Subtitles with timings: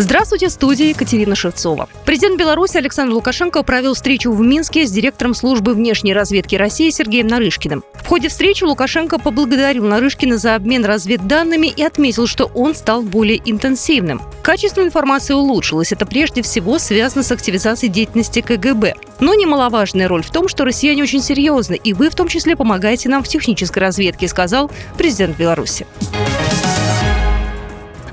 [0.00, 1.86] Здравствуйте, в студии Екатерина Шевцова.
[2.06, 7.26] Президент Беларуси Александр Лукашенко провел встречу в Минске с директором службы внешней разведки России Сергеем
[7.26, 7.84] Нарышкиным.
[7.92, 13.42] В ходе встречи Лукашенко поблагодарил Нарышкина за обмен разведданными и отметил, что он стал более
[13.44, 14.22] интенсивным.
[14.40, 15.92] Качество информации улучшилось.
[15.92, 18.94] Это прежде всего связано с активизацией деятельности КГБ.
[19.20, 23.10] Но немаловажная роль в том, что россияне очень серьезны, и вы в том числе помогаете
[23.10, 25.86] нам в технической разведке, сказал президент Беларуси.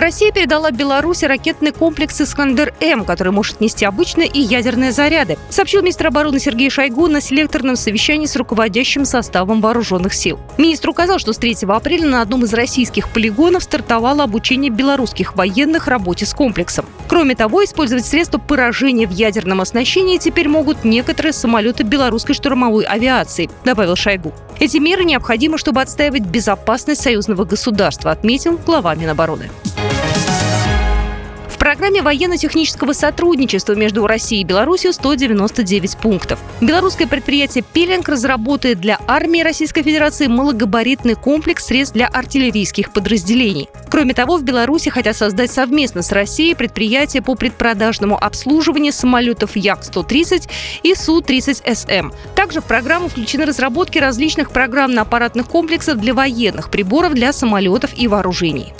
[0.00, 6.06] Россия передала Беларуси ракетный комплекс «Искандер-М», который может нести обычные и ядерные заряды, сообщил министр
[6.06, 10.40] обороны Сергей Шойгу на селекторном совещании с руководящим составом вооруженных сил.
[10.56, 15.86] Министр указал, что с 3 апреля на одном из российских полигонов стартовало обучение белорусских военных
[15.86, 16.86] работе с комплексом.
[17.06, 23.50] Кроме того, использовать средства поражения в ядерном оснащении теперь могут некоторые самолеты белорусской штурмовой авиации,
[23.66, 24.32] добавил Шойгу.
[24.60, 29.50] Эти меры необходимы, чтобы отстаивать безопасность союзного государства, отметил глава Минобороны
[31.60, 36.40] программе военно-технического сотрудничества между Россией и Беларусью 199 пунктов.
[36.62, 43.68] Белорусское предприятие «Пелинг» разработает для армии Российской Федерации малогабаритный комплекс средств для артиллерийских подразделений.
[43.90, 50.48] Кроме того, в Беларуси хотят создать совместно с Россией предприятие по предпродажному обслуживанию самолетов Як-130
[50.82, 52.12] и Су-30СМ.
[52.34, 58.72] Также в программу включены разработки различных программно-аппаратных комплексов для военных приборов для самолетов и вооружений.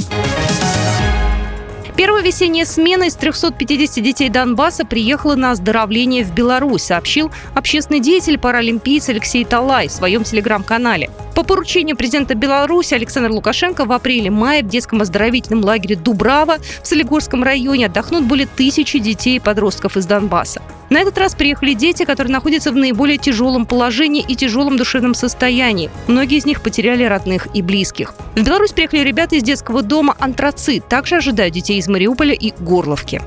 [2.01, 8.39] Первая весенняя смена из 350 детей Донбасса приехала на оздоровление в Беларусь, сообщил общественный деятель
[8.39, 11.11] паралимпиец Алексей Талай в своем телеграм-канале.
[11.35, 17.43] По поручению президента Беларуси Александра Лукашенко в апреле-мае в детском оздоровительном лагере Дубрава в Солигорском
[17.43, 20.61] районе отдохнут более тысячи детей и подростков из Донбасса.
[20.91, 25.89] На этот раз приехали дети, которые находятся в наиболее тяжелом положении и тяжелом душевном состоянии.
[26.09, 28.15] Многие из них потеряли родных и близких.
[28.35, 30.89] В Беларусь приехали ребята из детского дома «Антрацит».
[30.89, 33.23] Также ожидают детей из Мариуполя и Горловки.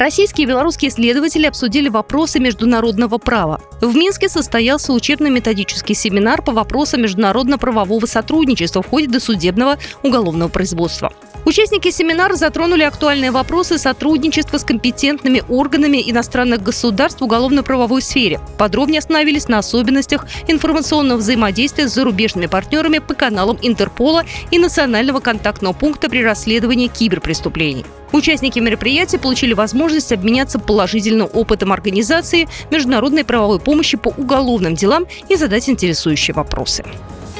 [0.00, 3.60] Российские и белорусские исследователи обсудили вопросы международного права.
[3.82, 11.12] В Минске состоялся учебно-методический семинар по вопросам международно-правового сотрудничества в ходе досудебного уголовного производства.
[11.44, 18.40] Участники семинара затронули актуальные вопросы сотрудничества с компетентными органами иностранных государств в уголовно-правовой сфере.
[18.56, 25.74] Подробнее остановились на особенностях информационного взаимодействия с зарубежными партнерами по каналам Интерпола и Национального контактного
[25.74, 27.84] пункта при расследовании киберпреступлений.
[28.12, 29.54] Участники мероприятия получили
[29.90, 36.84] возможность обменяться положительным опытом организации международной правовой помощи по уголовным делам и задать интересующие вопросы.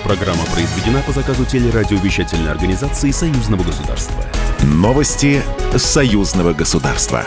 [0.02, 4.24] Программа произведена по заказу телерадиовещательной организации Союзного государства.
[4.62, 5.42] Новости
[5.76, 7.24] Союзного государства.